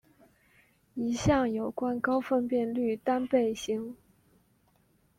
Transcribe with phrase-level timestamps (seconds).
[0.95, 3.95] 一项有关高分辨率单倍型。